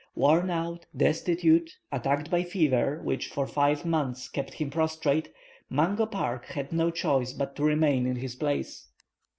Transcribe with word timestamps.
Worn 0.15 0.49
out, 0.49 0.87
destitute, 0.97 1.73
attacked 1.91 2.31
by 2.31 2.41
fever, 2.41 3.01
which 3.03 3.27
for 3.27 3.45
five 3.45 3.85
months 3.85 4.29
kept 4.29 4.55
him 4.55 4.71
prostrate, 4.71 5.31
Mungo 5.69 6.07
Park 6.07 6.45
had 6.47 6.73
no 6.73 6.89
choice 6.89 7.33
but 7.33 7.55
to 7.57 7.63
remain 7.63 8.07
in 8.07 8.19
this 8.19 8.33
place. 8.33 8.87